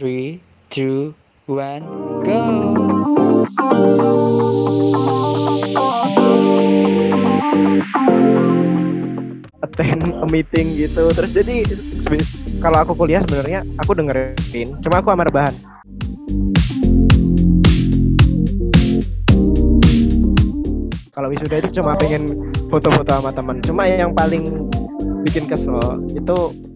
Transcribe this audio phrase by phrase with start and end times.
[0.00, 0.40] Three,
[0.72, 1.12] two,
[1.44, 1.84] one,
[2.24, 2.40] go!
[9.60, 11.04] attend a meeting gitu.
[11.12, 11.68] Terus jadi
[12.64, 15.52] kalau aku kuliah sebenarnya aku dengerin cuma aku amar bahan
[21.12, 22.24] kalau wisuda itu cuma pengen
[22.72, 24.64] foto-foto sama teman cuma yang paling
[25.28, 26.69] bikin kesel itu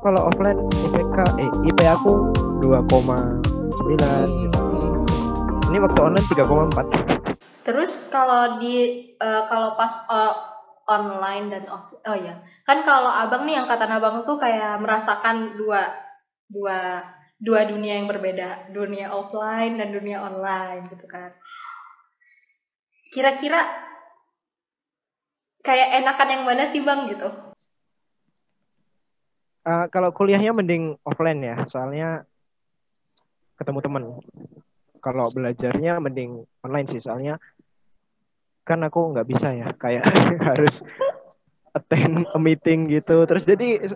[0.00, 2.32] kalau offline IPK eh IP aku
[2.64, 2.88] 2,9
[4.32, 4.60] gitu.
[5.68, 7.20] ini waktu online 3,4
[7.60, 8.76] Terus kalau di
[9.14, 10.34] eh, kalau pas eh,
[10.88, 15.86] online dan off oh ya kan kalau abang nih angkatan abang tuh kayak merasakan dua
[16.48, 17.04] dua
[17.40, 18.72] dua dunia yang berbeda.
[18.74, 21.30] Dunia offline dan dunia online gitu kan.
[23.14, 23.64] Kira-kira
[25.64, 27.49] kayak enakan yang mana sih bang gitu
[29.70, 32.26] Uh, kalau kuliahnya mending offline ya, soalnya
[33.54, 34.02] ketemu teman.
[34.98, 37.38] Kalau belajarnya mending online sih, soalnya
[38.66, 40.02] kan aku nggak bisa ya, kayak
[40.50, 40.82] harus
[41.70, 43.22] attend a meeting gitu.
[43.30, 43.94] Terus jadi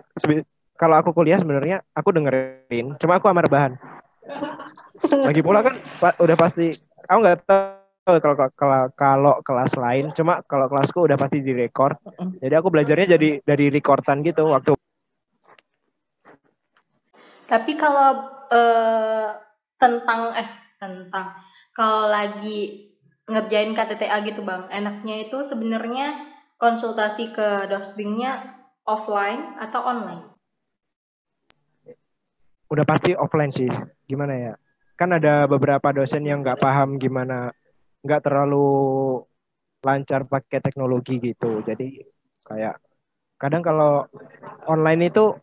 [0.79, 3.75] kalau aku kuliah sebenarnya aku dengerin, cuma aku amar bahan.
[5.27, 6.71] Lagi pula kan pa- udah pasti,
[7.03, 11.99] aku nggak tahu kalau kalau kalau kelas lain, cuma kalau kelasku udah pasti direkord.
[12.39, 14.71] Jadi aku belajarnya jadi dari rekordan gitu waktu
[17.45, 19.29] tapi kalau eh,
[19.77, 20.49] tentang eh
[20.81, 21.35] tentang
[21.75, 22.91] kalau lagi
[23.25, 26.13] ngerjain KTTA gitu bang enaknya itu sebenarnya
[26.61, 30.35] konsultasi ke dosbingnya offline atau online
[32.69, 33.69] udah pasti offline sih.
[34.05, 34.53] Gimana ya?
[34.95, 37.51] Kan ada beberapa dosen yang nggak paham gimana,
[38.01, 38.67] nggak terlalu
[39.83, 41.61] lancar pakai teknologi gitu.
[41.61, 42.01] Jadi
[42.47, 42.79] kayak
[43.45, 44.09] kadang kalau
[44.65, 45.37] online itu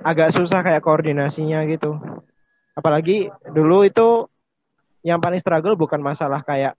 [0.00, 2.00] agak susah kayak koordinasinya gitu.
[2.72, 4.24] Apalagi dulu itu
[5.04, 6.74] yang paling struggle bukan masalah kayak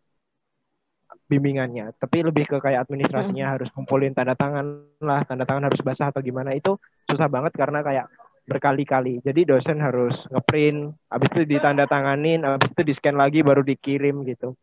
[1.28, 6.08] bimbingannya, tapi lebih ke kayak administrasinya harus kumpulin tanda tangan lah, tanda tangan harus basah
[6.08, 8.06] atau gimana itu susah banget karena kayak
[8.48, 9.20] berkali-kali.
[9.20, 14.56] Jadi dosen harus ngeprint, habis itu ditanda tanganin, habis itu di-scan lagi baru dikirim gitu.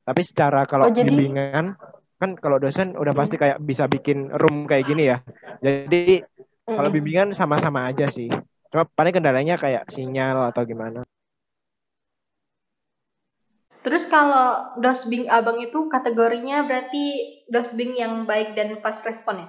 [0.00, 1.76] Tapi secara kalau Oh, jadi- bimbingan
[2.20, 5.18] kan kalau dosen udah pasti kayak bisa bikin room kayak gini ya.
[5.64, 6.22] Jadi
[6.76, 6.94] kalau Mm-mm.
[6.94, 8.28] bimbingan sama-sama aja sih.
[8.70, 11.00] Cuma paling kendalanya kayak sinyal atau gimana.
[13.84, 14.48] terus kalau
[14.84, 17.04] dosbing abang itu kategorinya berarti
[17.54, 19.48] dosbing yang baik dan fast respon ya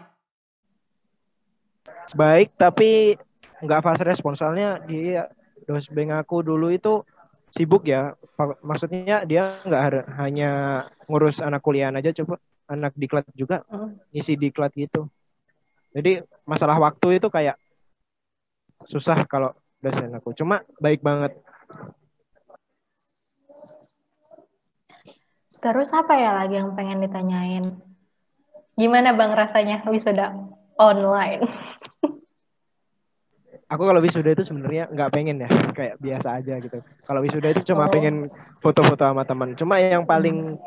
[2.16, 3.16] Baik tapi
[3.64, 5.30] nggak fast respon soalnya dia
[5.68, 7.04] dosbeng aku dulu itu
[7.56, 8.16] sibuk ya.
[8.64, 9.84] Maksudnya dia nggak
[10.22, 10.50] hanya
[11.08, 12.36] ngurus anak kuliah aja, coba
[12.72, 13.68] anak diklat juga
[14.16, 15.12] ngisi diklat gitu.
[15.92, 17.60] Jadi masalah waktu itu kayak
[18.88, 19.52] susah kalau
[19.84, 20.32] dosen aku.
[20.32, 21.36] Cuma baik banget.
[25.62, 27.78] terus apa ya lagi yang pengen ditanyain
[28.74, 30.34] gimana bang rasanya wisuda
[30.74, 31.46] online
[33.72, 36.84] Aku kalau wisuda itu sebenarnya nggak pengen ya, kayak biasa aja gitu.
[37.08, 37.92] Kalau wisuda itu cuma Oh.
[37.94, 38.28] pengen
[38.60, 39.56] foto-foto sama teman.
[39.56, 40.60] Cuma yang paling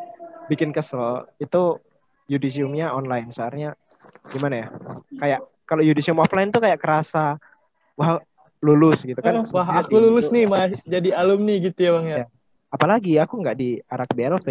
[0.48, 1.84] bikin kesel itu
[2.26, 3.30] yudisiumnya online.
[3.30, 3.76] Soalnya
[4.28, 4.66] gimana ya?
[5.14, 7.36] Kayak kalau yudisium offline tuh kayak kerasa
[7.94, 8.20] wah
[8.60, 9.44] lulus gitu kan.
[9.44, 9.52] Mm.
[9.52, 10.76] Wah, aku lulus nih, Mas.
[10.84, 12.16] Jadi alumni gitu ya, Bang ya.
[12.24, 12.26] Ya.
[12.68, 14.48] Apalagi aku nggak di arak BLV.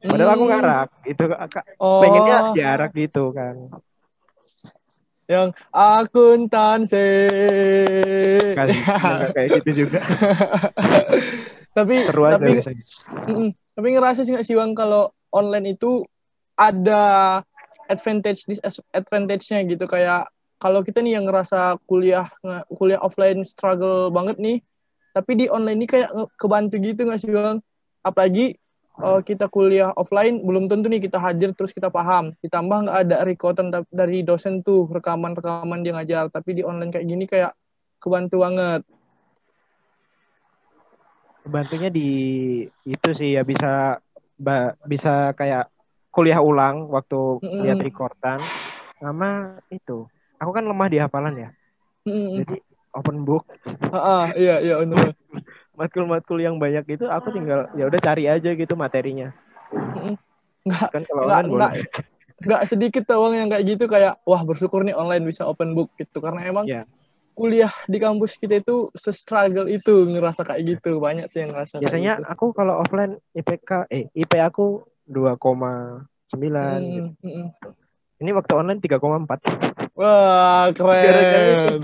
[0.00, 0.52] Padahal aku Hmm.
[0.52, 0.88] ngarak.
[1.04, 1.22] Itu
[1.78, 3.56] Oh, pengennya diarak gitu kan.
[5.30, 7.06] yang akuntansi.
[8.58, 8.66] Nggak
[9.30, 10.02] kayak gitu juga.
[11.76, 12.58] tapi Seru aja tapi
[13.70, 16.02] tapi ngerasa sih nggak sih Bang kalau online itu
[16.54, 17.02] ada
[17.90, 19.84] advantage disadvantage-nya gitu.
[19.86, 20.30] Kayak
[20.60, 22.28] kalau kita nih yang ngerasa kuliah
[22.72, 24.58] kuliah offline struggle banget nih
[25.10, 27.58] tapi di online ini kayak kebantu gitu nggak sih Bang?
[28.06, 28.54] Apalagi
[29.02, 32.30] eh, kita kuliah offline belum tentu nih kita hadir terus kita paham.
[32.38, 36.30] Ditambah nggak ada recordan dari dosen tuh rekaman-rekaman dia ngajar.
[36.30, 37.52] Tapi di online kayak gini kayak
[37.98, 38.82] kebantu banget.
[41.42, 42.10] Bantunya di
[42.86, 43.98] itu sih ya bisa
[44.86, 45.68] bisa kayak
[46.10, 47.62] kuliah ulang waktu Mm-mm.
[47.64, 48.38] lihat recordan
[48.98, 50.04] sama itu.
[50.36, 51.48] Aku kan lemah di hafalan ya.
[52.04, 52.42] Mm-mm.
[52.42, 52.56] Jadi
[52.90, 53.46] open book
[53.94, 55.14] Ah, ah, iya iya benar.
[55.78, 59.30] matkul-matkul yang banyak itu aku tinggal ya udah cari aja gitu materinya.
[60.66, 61.84] Nggak Kan kalau nggak online nggak boleh.
[62.40, 66.18] nggak sedikit bang yang kayak gitu kayak wah bersyukur nih online bisa open book gitu
[66.24, 66.84] karena emang Iya.
[67.36, 72.12] kuliah di kampus kita itu se-struggle itu ngerasa kayak gitu banyak tuh yang ngerasa Biasanya
[72.20, 72.24] gitu.
[72.28, 76.06] aku kalau offline IPK eh IP aku 2,9
[76.86, 77.10] gitu.
[77.10, 77.48] Hmm, hmm, hmm.
[78.22, 79.98] Ini waktu online 3,4.
[79.98, 81.82] Wah, keren.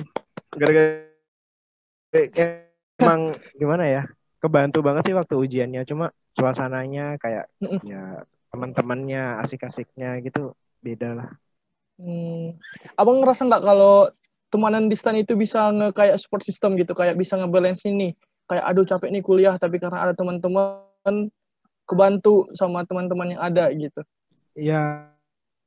[0.55, 1.07] Gara-gara
[3.03, 4.03] emang gimana ya?
[4.39, 5.83] Kebantu banget sih waktu ujiannya.
[5.89, 7.81] Cuma suasananya kayak Mm-mm.
[7.83, 11.29] ya teman-temannya asik-asiknya gitu beda lah.
[11.97, 12.61] Hmm.
[12.95, 14.13] Abang ngerasa nggak kalau
[14.53, 18.15] temanan distan itu bisa nge kayak support system gitu, kayak bisa ngebalance ini.
[18.47, 21.33] Kayak aduh capek nih kuliah, tapi karena ada teman-teman
[21.87, 24.03] kebantu sama teman-teman yang ada gitu.
[24.59, 25.15] Ya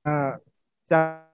[0.04, 0.34] eh,
[0.86, 1.30] secara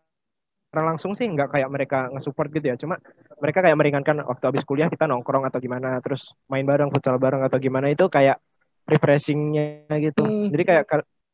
[0.75, 2.75] langsung sih nggak kayak mereka nge-support gitu ya.
[2.77, 3.01] Cuma
[3.41, 7.43] mereka kayak meringankan waktu habis kuliah kita nongkrong atau gimana, terus main bareng, futsal bareng
[7.43, 8.39] atau gimana itu kayak
[8.85, 10.23] refreshingnya gitu.
[10.23, 10.53] Hmm.
[10.53, 10.83] Jadi kayak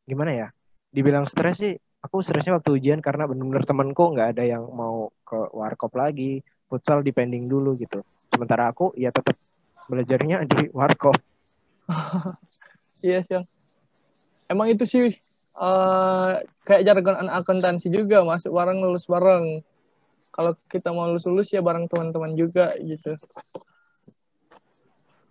[0.07, 0.47] gimana ya?
[0.91, 5.37] Dibilang stres sih, aku stresnya waktu ujian karena bener-bener temenku nggak ada yang mau ke
[5.55, 8.01] warkop lagi, futsal depending dulu gitu.
[8.31, 9.35] Sementara aku ya tetap
[9.91, 11.17] belajarnya di warkop.
[13.01, 13.33] Iya sih.
[13.37, 13.45] Yang.
[14.47, 15.05] Emang itu sih
[15.51, 16.31] eh,
[16.63, 19.61] kayak jargon anak akuntansi juga masuk bareng lulus bareng.
[20.31, 23.19] Kalau kita mau lulus lulus ya bareng teman-teman juga gitu.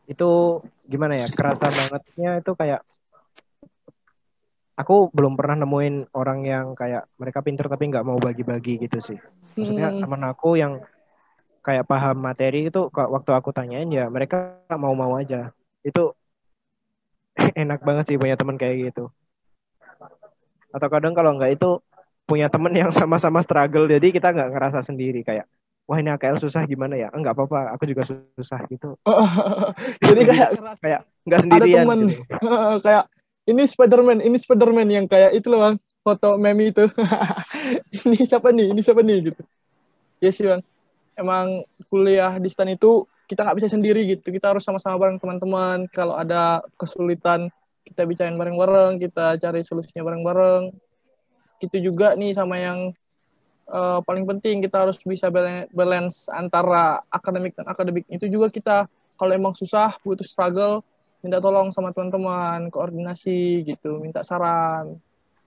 [0.04, 1.26] Itu gimana ya?
[1.30, 2.82] Kerasa bangetnya itu kayak
[4.74, 9.18] aku belum pernah nemuin orang yang kayak mereka pinter tapi nggak mau bagi-bagi gitu sih.
[9.56, 10.00] Maksudnya Hmm.
[10.04, 10.80] teman aku yang
[11.60, 15.52] kayak paham materi itu waktu aku tanyain ya mereka mau-mau aja.
[15.84, 16.16] Itu
[17.62, 19.08] enak banget sih punya teman kayak gitu.
[20.70, 21.82] Atau kadang kalau nggak itu
[22.30, 25.50] punya temen yang sama-sama struggle jadi kita nggak ngerasa sendiri kayak
[25.90, 28.94] wah ini AKL susah gimana ya enggak apa-apa aku juga susah gitu
[30.06, 30.48] Jadi kayak
[30.86, 32.00] kayak nggak sendirian temen.
[32.06, 32.22] gitu.
[32.86, 33.04] kayak
[33.50, 35.76] ini Spiderman, ini Spiderman yang kayak itu loh bang,
[36.06, 36.86] foto meme itu.
[38.06, 39.42] ini siapa nih, ini siapa nih gitu.
[40.22, 40.62] Ya sih bang,
[41.18, 45.86] emang kuliah di stan itu kita nggak bisa sendiri gitu, kita harus sama-sama bareng teman-teman.
[45.94, 47.46] Kalau ada kesulitan
[47.86, 50.74] kita bicarain bareng-bareng, kita cari solusinya bareng-bareng.
[51.62, 52.90] Gitu juga nih sama yang
[53.70, 58.90] eh, paling penting kita harus bisa bala- balance antara akademik dan akademik itu juga kita
[59.14, 60.82] kalau emang susah butuh struggle
[61.20, 64.96] minta tolong sama teman-teman koordinasi gitu minta saran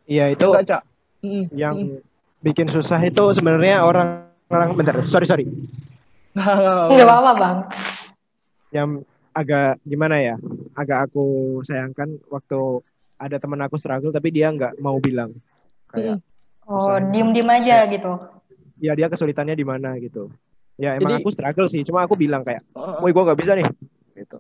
[0.06, 0.84] Iya itu enggak cak
[1.24, 2.00] Mm, yang mm.
[2.44, 5.48] bikin susah itu sebenarnya orang orang bentar sorry sorry
[6.34, 7.58] Nggak, apa-apa, Bang.
[8.70, 8.90] yang
[9.32, 10.36] agak gimana ya
[10.74, 11.26] agak aku
[11.62, 12.82] sayangkan waktu
[13.16, 15.34] ada teman aku struggle tapi dia nggak mau bilang
[15.88, 16.18] kayak
[16.64, 17.12] Oh, Susah.
[17.12, 18.12] diem-diem aja gitu.
[18.80, 20.32] ya dia kesulitannya di mana gitu
[20.76, 22.98] ya emang Jadi- aku struggle sih cuma aku bilang kayak Heeh.
[23.00, 23.68] woi gua nggak bisa nih
[24.16, 24.38] gitu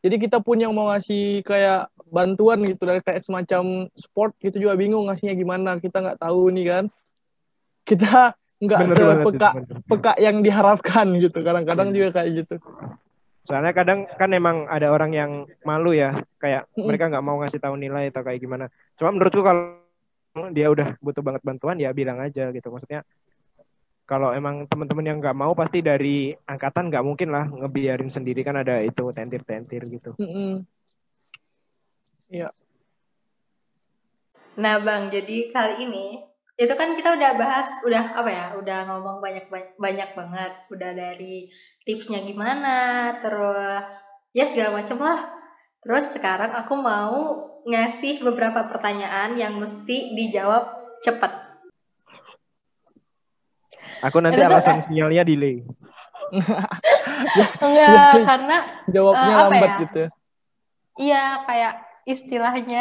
[0.00, 4.74] jadi kita pun yang mau ngasih kayak bantuan gitu dari kayak semacam sport gitu juga
[4.74, 6.84] bingung ngasihnya gimana kita nggak tahu nih kan
[7.82, 9.76] kita nggak Bener banget itu, sepeka bener.
[9.86, 11.94] peka yang diharapkan gitu kadang-kadang Iya.
[11.96, 12.56] juga kayak gitu
[13.44, 15.30] soalnya kadang kan emang ada orang yang
[15.62, 16.88] malu ya kayak Mm-mm.
[16.88, 18.64] mereka nggak mau ngasih tahu nilai atau kayak gimana
[18.96, 19.78] cuma menurutku kalau
[20.50, 23.04] dia udah butuh banget bantuan ya bilang aja gitu maksudnya
[24.04, 28.56] kalau emang teman-teman yang nggak mau pasti dari angkatan nggak mungkin lah ngebiarin sendiri kan
[28.56, 30.64] ada itu tentir-tentir gitu Mm-mm.
[34.54, 36.22] Nah, Bang, jadi kali ini
[36.54, 41.50] itu kan kita udah bahas, udah apa ya, udah ngomong banyak banyak, banget, udah dari
[41.82, 42.78] tipsnya gimana,
[43.18, 43.90] terus
[44.30, 45.34] ya segala macem lah.
[45.82, 47.18] Terus sekarang aku mau
[47.64, 50.64] ngasih beberapa pertanyaan yang mesti dijawab
[51.00, 51.32] cepet.
[54.00, 55.64] aku nanti Itu tuh, alasan sinyalnya delay
[57.60, 59.80] Enggak, karena jawabnya Eh, apa lambat ya?
[59.80, 60.02] gitu
[60.94, 61.74] iya kayak
[62.04, 62.80] istilahnya.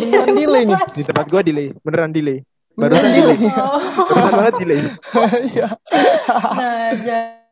[0.00, 2.40] beneran delay nih di tempat gua delay beneran delay
[2.78, 3.80] Barusan delay Oh.
[4.08, 4.80] barusan banget delay
[5.52, 5.68] Iya.
[6.54, 6.88] Nah,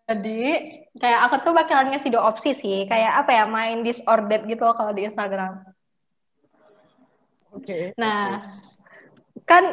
[0.09, 0.41] jadi
[0.97, 4.73] kayak aku tuh bakalan ngasih dua opsi sih, kayak apa ya, main disordered gitu loh
[4.73, 5.69] kalau di Instagram.
[7.53, 8.41] oke Nah,
[9.45, 9.65] kan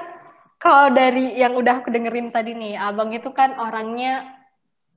[0.58, 4.26] kalau dari yang udah aku dengerin tadi nih, abang itu kan orangnya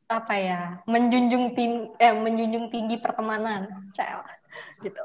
[0.09, 4.25] apa ya, menjunjung tinggi, eh, menjunjung tinggi pertemanan, Cel.
[4.81, 5.05] gitu.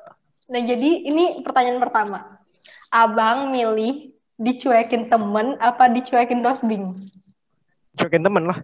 [0.50, 2.40] Nah, jadi ini pertanyaan pertama,
[2.88, 6.90] abang milih dicuekin temen apa dicuekin dosbing?
[7.98, 8.58] cuekin temen lah.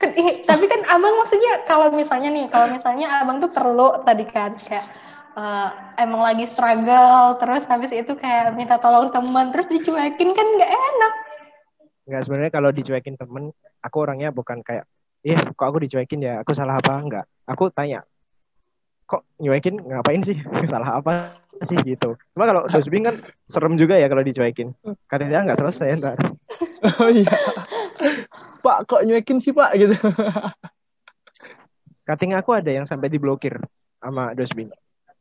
[0.00, 4.84] Tapi kan abang maksudnya kalau misalnya nih kalau misalnya abang tuh perlu tadi kan kayak
[5.36, 5.68] eh,
[6.00, 11.14] emang lagi struggle terus habis itu kayak minta tolong teman terus dicuekin kan nggak enak.
[12.08, 13.52] Nggak sebenarnya kalau dicuekin temen
[13.84, 14.88] aku orangnya bukan kayak
[15.20, 16.40] ih kok aku dicuekin ya?
[16.40, 16.96] Aku salah apa?
[16.96, 18.00] Enggak aku tanya
[19.10, 20.38] kok nyuekin ngapain sih?
[20.70, 21.34] Salah apa
[21.66, 22.14] sih gitu.
[22.32, 23.18] Cuma kalau dosbing kan
[23.50, 24.70] serem juga ya kalau dicuekin.
[25.10, 26.16] Katanya nggak selesai ntar
[27.02, 27.34] oh iya.
[28.62, 29.74] Pak kok nyuekin sih pak?
[29.74, 29.92] Gitu.
[32.06, 33.58] Cutting aku ada yang sampai diblokir
[34.00, 34.70] sama dosbing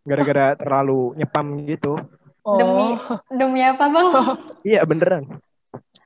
[0.05, 1.99] gara-gara terlalu nyepam gitu.
[2.39, 4.07] Demi Oh, demi apa bang?
[4.63, 5.27] Iya beneran.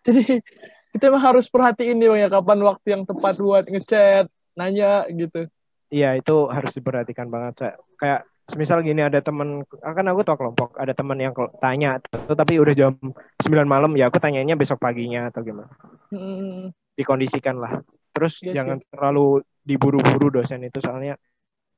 [0.04, 0.44] jadi
[0.92, 5.48] kita emang harus perhatiin nih bang ya kapan waktu yang tepat buat ngechat, nanya gitu.
[5.94, 7.54] Iya itu harus diperhatikan banget.
[7.62, 7.74] Cak.
[8.02, 8.20] Kayak
[8.50, 11.32] semisal gini ada temen, kan aku tau kelompok, ada temen yang
[11.62, 12.98] tanya, tuh, tapi udah jam
[13.40, 15.70] 9 malam ya aku tanyanya besok paginya atau gimana.
[16.10, 17.80] Hmm, Dikondisikan lah.
[18.12, 18.56] Terus Iya sih.
[18.58, 21.16] jangan terlalu diburu-buru dosen itu soalnya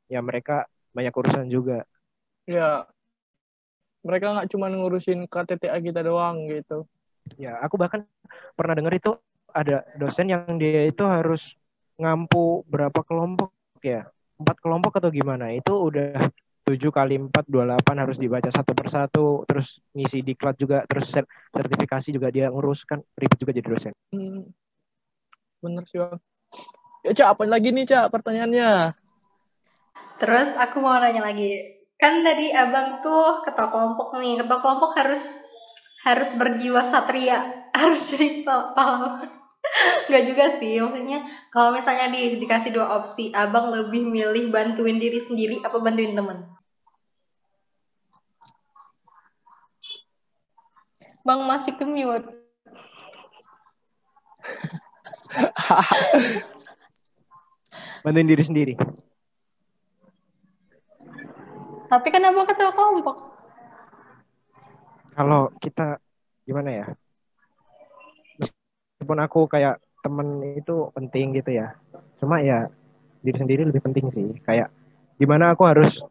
[0.08, 1.84] ya mereka banyak urusan juga.
[2.46, 2.86] ya
[4.06, 6.86] mereka nggak cuma ngurusin KTTA kita doang gitu.
[7.42, 8.06] Ya aku bahkan
[8.54, 9.18] pernah dengar itu
[9.50, 11.58] ada dosen yang dia itu harus
[11.98, 13.50] ngampu berapa kelompok
[13.86, 14.02] ya?
[14.36, 15.54] Empat kelompok atau gimana?
[15.54, 16.28] Itu udah
[16.66, 22.10] 7 kali 4, 28 harus dibaca satu persatu, terus ngisi diklat juga, terus ser- sertifikasi
[22.10, 23.94] juga dia ngurus kan ribet juga jadi dosen.
[24.10, 24.50] Hmm.
[25.62, 26.18] Bener sih bang.
[27.06, 28.98] Ya cak apa lagi nih cak pertanyaannya?
[30.18, 31.78] Terus aku mau nanya lagi.
[32.02, 34.42] Kan tadi abang tuh ketua kelompok nih.
[34.42, 35.24] Ketua kelompok harus
[36.02, 37.46] harus berjiwa satria.
[37.76, 39.35] Harus jadi pah- pahlawan.
[40.12, 40.80] Gak juga sih.
[40.80, 43.32] Maksudnya kalau misalnya di, dikasih dua opsi.
[43.36, 46.48] Abang lebih milih bantuin diri sendiri apa bantuin temen?
[51.26, 52.30] Bang masih ke mute.
[58.06, 58.78] Bantuin diri sendiri.
[61.90, 63.18] Tapi kan abang ketua kelompok.
[65.18, 65.98] Kalau kita
[66.46, 66.86] gimana ya?
[69.06, 71.78] Meskipun aku kayak temen itu penting gitu ya.
[72.18, 72.74] Cuma ya
[73.22, 74.34] diri sendiri lebih penting sih.
[74.42, 74.74] Kayak
[75.22, 76.02] gimana aku harus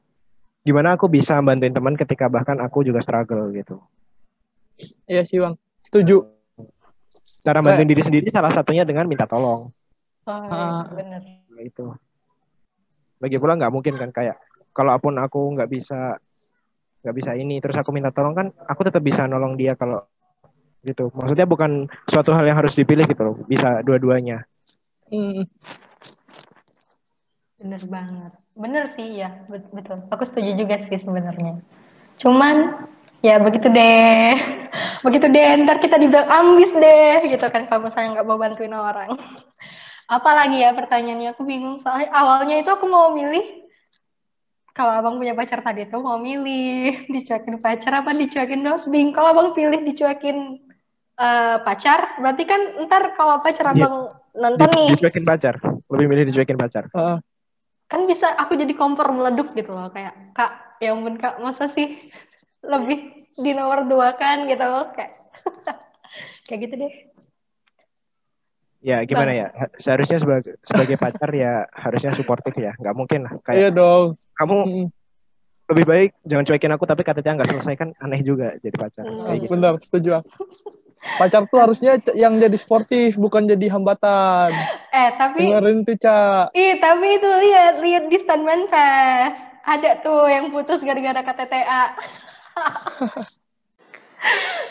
[0.62, 3.82] gimana aku bisa bantuin teman ketika bahkan aku juga struggle gitu.
[5.10, 5.58] Iya sih bang.
[5.82, 6.22] Setuju.
[7.42, 9.74] Cara bantuin diri sendiri salah satunya dengan minta tolong.
[10.30, 10.86] Oh, Ah.
[10.94, 11.42] bener.
[11.50, 11.90] Nah, itu.
[13.18, 14.38] Lagi pula nggak mungkin kan kayak
[14.70, 16.14] kalaupun aku nggak bisa
[17.02, 20.06] nggak bisa ini terus aku minta tolong kan aku tetap bisa nolong dia kalau
[20.84, 21.08] gitu.
[21.16, 23.34] Maksudnya bukan suatu hal yang harus dipilih gitu loh.
[23.48, 24.44] Bisa dua-duanya.
[25.08, 25.48] Hmm.
[27.58, 28.32] Bener banget.
[28.54, 30.04] Bener sih ya, bet- betul.
[30.12, 31.58] Aku setuju juga sih sebenarnya.
[32.20, 32.86] Cuman
[33.24, 34.36] ya begitu deh.
[35.06, 39.14] Begitu deh, ntar kita dibilang ambis deh gitu kan kalau misalnya nggak mau bantuin orang.
[40.16, 43.64] Apalagi ya pertanyaannya aku bingung soalnya awalnya itu aku mau milih
[44.74, 49.14] kalau abang punya pacar tadi tuh mau milih dicuekin pacar apa dicuekin dosbing.
[49.14, 50.63] Kalau abang pilih dicuekin
[51.14, 53.86] eh, pacar, berarti kan ntar kalau pacar Iya.
[53.86, 53.94] abang
[54.34, 55.54] nonton Di- nih, dicuekin pacar.
[55.86, 56.90] Lebih milih dicuekin pacar.
[56.90, 57.18] Ah,
[57.84, 62.10] kan bisa aku jadi kompor meleduk gitu loh kayak kak ya ampun kak masa sih
[62.60, 62.98] lebih
[63.30, 65.12] di nomor dua kan gitu loh kayak
[66.48, 66.92] kayak gitu deh
[68.80, 69.48] Ya gimana ya?
[69.48, 72.76] Ha- Seharusnya sebagai sebagai pacar ya harusnya suportif ya.
[72.76, 73.32] Nggak mungkin lah.
[73.48, 74.20] iya Kayak dong.
[74.36, 74.86] kamu Hmm.
[75.64, 79.08] lebih baik jangan cuekin aku tapi KTT nggak selesai kan aneh juga jadi pacar.
[79.08, 79.24] Hmm.
[79.24, 79.50] Kayak gitu.
[79.56, 80.08] Bener, setuju.
[80.12, 80.24] Bang.
[81.04, 84.50] Pacar tuh harusnya yang jadi sportif, bukan jadi hambatan.
[84.94, 86.54] eh tapi Dengerin tuh, Cak.
[86.56, 91.82] ih tapi itu lihat lihat di Stuntman Fest ada tuh yang putus gara-gara KTTA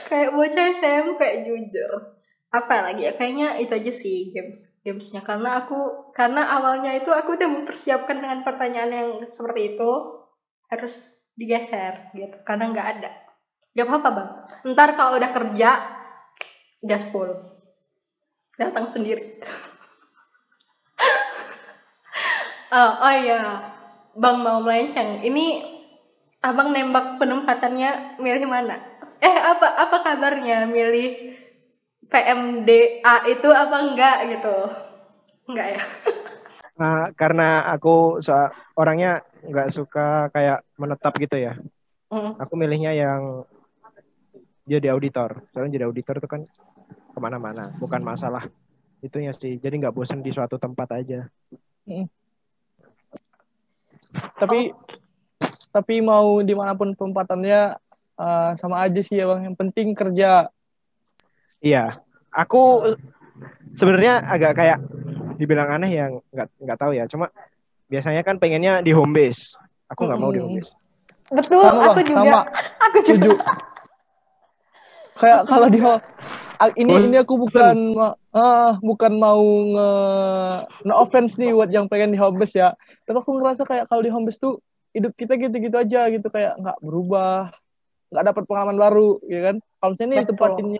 [0.09, 1.91] kayak bocah SMP jujur.
[2.53, 3.17] Apa lagi ya?
[3.17, 5.25] Kayaknya itu aja sih games gamesnya.
[5.25, 9.91] Karena aku karena awalnya itu aku udah mempersiapkan dengan pertanyaan yang seperti itu
[10.69, 12.37] harus digeser gitu.
[12.45, 13.11] Karena nggak ada.
[13.73, 14.29] Gak apa-apa bang.
[14.69, 15.69] Ntar kalau udah kerja
[16.83, 17.39] gaspol.
[18.59, 19.39] Datang sendiri.
[22.73, 23.69] Oh, oh iya.
[24.17, 25.21] Bang mau melenceng.
[25.21, 25.45] Ini
[26.41, 28.81] abang nembak penempatannya milih mana?
[29.21, 30.65] Eh apa apa kabarnya?
[30.65, 31.37] Milih
[32.09, 34.57] PMDA itu apa enggak gitu?
[35.53, 35.81] Enggak ya?
[36.81, 41.53] Nah, karena aku so- orangnya nggak suka kayak menetap gitu ya.
[42.09, 42.41] Mm.
[42.41, 43.45] Aku milihnya yang
[44.65, 45.45] jadi auditor.
[45.53, 46.41] Soalnya jadi auditor itu kan
[47.13, 48.49] ke mana-mana, bukan masalah
[49.05, 49.61] itunya sih.
[49.61, 51.29] Jadi nggak bosen di suatu tempat aja.
[54.41, 54.73] Tapi
[55.73, 57.77] tapi mau di mana pun tempatannya
[58.17, 59.53] eh, sama aja sih ya bang.
[59.53, 60.49] Yang penting kerja.
[61.63, 61.95] Iya,
[62.33, 62.91] aku
[63.77, 64.79] sebenarnya agak kayak
[65.39, 67.05] dibilang aneh yang nggak nggak tahu ya.
[67.07, 67.29] Cuma
[67.87, 69.53] biasanya kan pengennya di home base.
[69.93, 70.71] Aku nggak mau di home base.
[71.33, 72.41] betul Sama aku bang, juga sama.
[72.83, 73.31] aku juga.
[75.13, 76.01] Kayak kalau di ho-
[76.57, 77.77] a- ini ini aku bukan
[78.33, 79.89] ah, bukan mau nge
[80.83, 82.73] no offense nih buat yang pengen di home base ya.
[83.05, 84.57] Tapi aku ngerasa kayak kalau di home base tuh
[84.93, 87.49] hidup kita gitu-gitu aja gitu kayak nggak berubah,
[88.13, 89.55] nggak dapat pengalaman baru, ya kan?
[89.57, 90.29] Kalau misalnya nih Betul.
[90.33, 90.77] tempat ini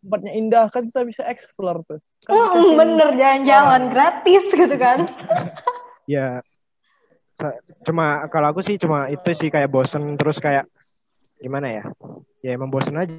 [0.00, 1.98] tempatnya indah kan kita bisa explore tuh.
[2.26, 5.08] Kan Mm, bener jalan-jalan gratis gitu kan
[6.10, 6.42] Ya,
[7.86, 10.66] cuma kalau aku sih cuma itu sih kayak bosen terus kayak
[11.40, 11.84] gimana ya
[12.44, 13.14] ya emang bosen aja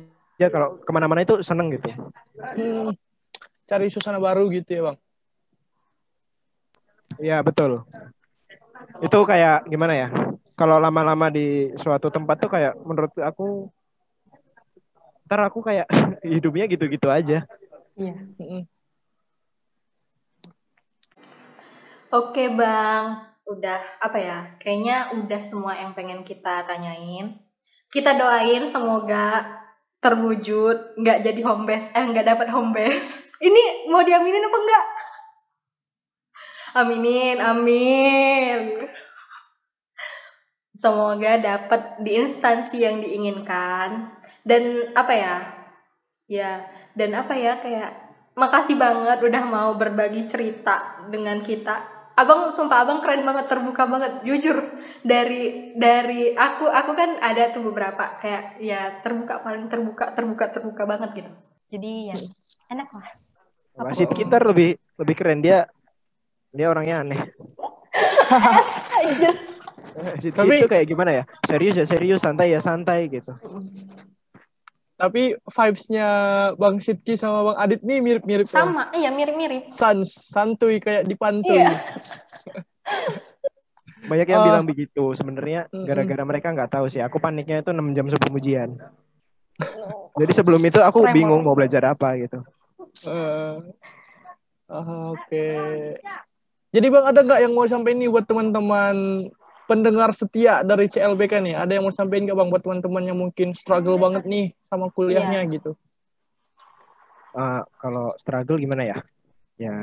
[0.49, 1.91] kalau ke mana-mana itu seneng gitu
[2.57, 2.95] Hmm,
[3.69, 4.97] cari suasana baru gitu ya bang.
[7.21, 7.85] Iya betul
[9.01, 10.07] itu kayak gimana ya
[10.53, 13.69] kalau lama-lama di suatu tempat tuh kayak menurut aku
[15.25, 15.87] ntar aku kayak
[16.25, 17.45] hidupnya gitu-gitu aja
[17.99, 18.15] Iya.
[18.39, 18.63] Mm-mm.
[22.11, 24.39] Oke bang, udah apa ya?
[24.59, 27.35] Kayaknya udah semua yang pengen kita tanyain.
[27.91, 29.43] Kita doain semoga
[30.01, 33.29] terwujud, nggak jadi home base, eh nggak dapat home base.
[33.47, 34.85] Ini mau diaminin apa enggak?
[36.71, 38.59] Aminin, amin.
[40.71, 45.37] Semoga dapat di instansi yang diinginkan dan apa ya?
[46.31, 46.51] Ya,
[46.95, 47.91] dan apa ya kayak
[48.39, 54.23] makasih banget udah mau berbagi cerita dengan kita abang sumpah abang keren banget terbuka banget
[54.27, 54.57] jujur.
[55.01, 60.83] Dari dari aku aku kan ada tuh beberapa kayak ya terbuka paling terbuka terbuka terbuka
[60.85, 61.31] banget gitu.
[61.71, 62.17] Jadi ya
[62.71, 63.07] enak lah.
[63.87, 65.39] Masih kita lebih lebih keren.
[65.41, 65.65] Dia
[66.51, 67.21] dia orangnya aneh.
[70.23, 71.23] Situ Tapi- itu kayak gimana ya?
[71.43, 73.35] Serius ya serius santai ya santai gitu
[75.01, 76.07] Tapi vibes-nya
[76.55, 78.45] Bang Sidki sama Bang Adit nih mirip-mirip.
[78.45, 78.69] Bang.
[78.69, 81.57] sama iya mirip mirip Sans, santuy kayak di pantai.
[81.59, 81.73] Iya.
[84.03, 84.47] banyak yang Oh.
[84.47, 88.69] bilang begitu sebenarnya gara-gara mereka nggak tahu sih aku paniknya itu 6 jam sebelum ujian
[90.19, 91.13] jadi sebelum itu aku Tremor.
[91.13, 92.41] bingung mau belajar apa gitu
[93.07, 93.55] Eh,
[94.67, 95.47] ah, Oke.
[96.71, 98.95] Jadi Bang ada nggak yang mau sampaikan nih buat teman-teman
[99.71, 101.55] pendengar setia dari CLBK nih?
[101.55, 105.47] Ada yang mau sampaikan nggak Bang buat teman-teman yang mungkin struggle banget nih sama kuliahnya
[105.47, 105.79] gitu?
[107.31, 108.97] Eh, kalau struggle gimana ya?
[109.55, 109.75] Ya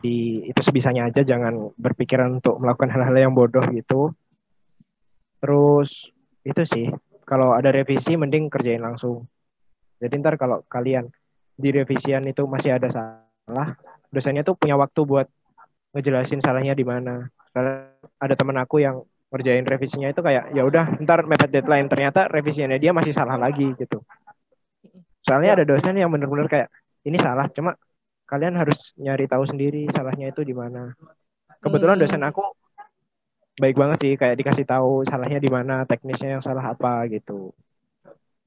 [0.00, 4.16] di itu sebisanya aja jangan berpikiran untuk melakukan hal-hal yang bodoh gitu.
[5.44, 6.08] Terus
[6.48, 6.88] itu sih
[7.28, 9.28] kalau ada revisi mending kerjain langsung.
[10.00, 11.12] Jadi ntar kalau kalian
[11.52, 13.76] di revisian itu masih ada salah
[14.08, 15.28] dosennya tuh punya waktu buat
[15.92, 17.28] ngejelasin salahnya di mana
[18.18, 21.86] ada teman aku yang ngerjain revisinya itu kayak ya udah ntar mepet deadline.
[21.86, 24.02] Ternyata revisiannya dia masih salah lagi gitu.
[25.24, 26.68] Soalnya ada dosen yang bener-bener kayak
[27.06, 27.78] ini salah cuma
[28.28, 30.92] kalian harus nyari tahu sendiri salahnya itu di mana.
[31.62, 32.04] Kebetulan Hmm.
[32.04, 32.44] dosen aku
[33.54, 37.54] baik banget sih kayak dikasih tahu salahnya di mana teknisnya yang salah apa gitu.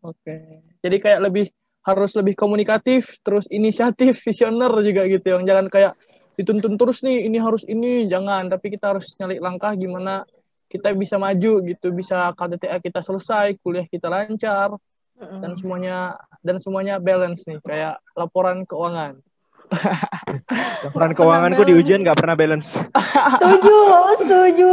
[0.04, 0.64] Oke.
[0.84, 1.50] Jadi kayak lebih
[1.88, 5.94] harus lebih komunikatif, terus inisiatif, visioner juga gitu yang jangan kayak
[6.38, 8.48] dituntun terus nih ini harus ini jangan.
[8.48, 10.24] Tapi kita harus nyari langkah gimana
[10.68, 14.76] kita bisa maju gitu bisa KTTA kita selesai kuliah kita lancar
[15.18, 16.14] dan semuanya
[16.46, 19.18] dan semuanya balance nih kayak laporan keuangan.
[20.88, 22.78] Laporan keuanganku di ujian nggak pernah balance?
[23.36, 23.78] Setuju
[24.22, 24.72] setuju.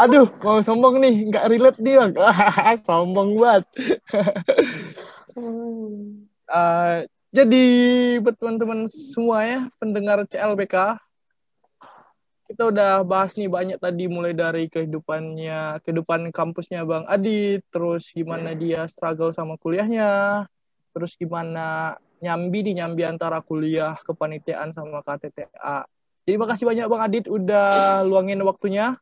[0.00, 2.08] Aduh mau sombong nih nggak relate dia.
[2.86, 3.64] Sombong banget.
[6.50, 6.98] Eh,
[7.30, 7.66] jadi
[8.18, 10.98] buat teman-teman semua ya pendengar CLBK
[12.50, 18.58] kita udah bahas nih banyak tadi mulai dari kehidupannya kehidupan kampusnya Bang Adit terus gimana
[18.58, 20.44] dia struggle sama kuliahnya
[20.90, 25.86] terus gimana nyambi di nyambi antara kuliah kepanitiaan sama KTTA
[26.26, 28.98] jadi makasih banyak Bang Adit udah luangin waktunya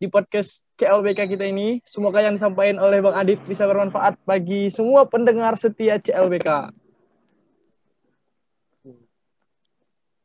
[0.00, 1.84] di podcast CLBK kita ini.
[1.84, 6.72] Semoga yang disampaikan oleh Bang Adit bisa bermanfaat bagi semua pendengar setia CLBK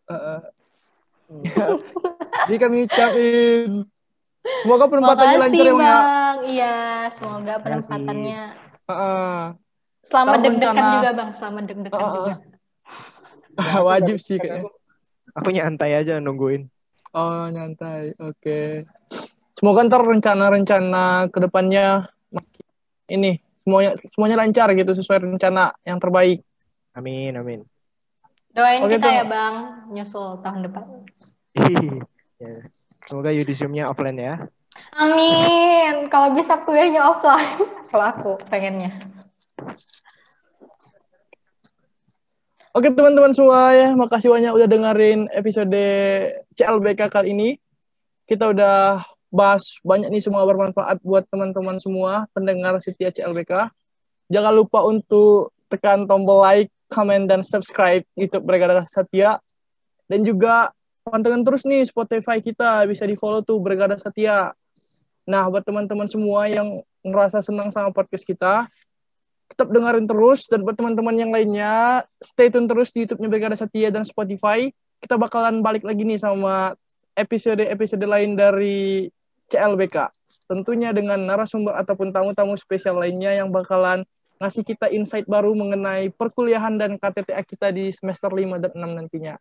[0.05, 0.37] Uh,
[2.45, 3.89] jadi kami ucapin
[4.61, 5.81] semoga penempatannya lancar ya Bang ya.
[5.81, 6.75] bang iya
[7.09, 8.41] semoga penempatannya
[8.85, 9.37] Heeh.
[10.05, 12.13] selamat Tahu deg-degan rencana- juga bang selamat deg-degan Heeh.
[12.13, 12.33] juga
[13.89, 14.69] wajib sih kayaknya.
[15.33, 16.69] aku nyantai aja nungguin
[17.09, 18.83] Oh nyantai, oke.
[19.55, 22.11] Semoga ntar rencana-rencana ke depannya
[23.07, 26.43] ini semuanya semuanya lancar gitu sesuai rencana yang terbaik.
[26.91, 27.59] amin amin
[28.55, 29.15] doain Oke, kita Bang.
[29.19, 29.55] ya bang
[29.91, 30.85] nyusul tahun depan
[32.35, 32.67] Ya.
[33.07, 34.35] semoga yudisiumnya offline ya
[34.99, 38.91] amin kalau bisa kuliahnya offline kalau aku pengennya
[42.75, 45.71] Oke teman-teman semua ya, makasih banyak udah dengerin episode
[46.59, 47.49] CLBK kali ini.
[48.27, 48.99] Kita udah
[49.31, 53.71] bahas banyak nih semua bermanfaat buat teman-teman semua pendengar setia CLBK.
[54.27, 59.43] Jangan lupa untuk tekan tombol like, comment, dan subscribe YouTube Brigada Setia.
[60.08, 60.71] Dan juga
[61.03, 64.55] pantengin terus nih Spotify kita, bisa di follow tuh Brigada Setia.
[65.27, 68.71] Nah, buat teman-teman semua yang ngerasa senang sama podcast kita,
[69.51, 73.91] tetap dengerin terus dan buat teman-teman yang lainnya stay tune terus di YouTube-nya Brigada Setia
[73.91, 74.71] dan Spotify.
[74.97, 76.73] Kita bakalan balik lagi nih sama
[77.13, 79.12] episode-episode lain dari
[79.45, 80.10] CLBK.
[80.51, 84.03] tentunya dengan narasumber ataupun tamu-tamu spesial lainnya yang bakalan
[84.35, 89.35] ngasih kita insight baru mengenai perkuliahan dan KTTA kita di semester 5 dan 6 nantinya.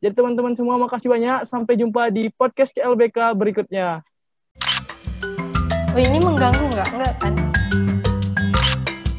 [0.00, 1.44] Jadi teman-teman semua makasih banyak.
[1.44, 4.00] Sampai jumpa di podcast CLBK berikutnya.
[5.92, 6.88] Oh ini mengganggu nggak?
[6.96, 7.32] Nggak kan?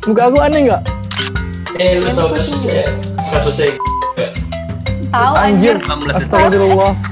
[0.10, 0.82] Muka aku aneh nggak?
[1.78, 2.84] Eh, lu tau kasusnya?
[3.30, 3.78] Kasusnya
[5.12, 5.76] Tahu Anjir.
[5.78, 6.16] anjir.
[6.18, 6.94] Astagfirullah.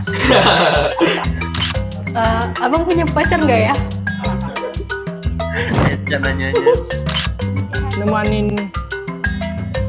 [2.09, 3.75] Eh, abang punya pacar nggak ya?
[6.09, 6.73] Jangan nanya aja.
[7.99, 8.55] Nemanin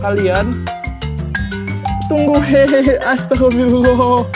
[0.02, 0.66] kalian.
[2.10, 2.98] Tunggu hehehe.
[3.06, 4.26] Astagfirullah.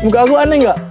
[0.00, 0.87] Muka aku aneh nggak?